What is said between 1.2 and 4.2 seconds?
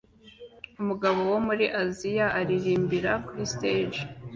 wo muri Aziya aririmbira kuri stage